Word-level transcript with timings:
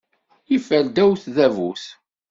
Yeffer 0.51 0.81
ddaw 0.87 1.11
tdabut. 1.23 1.83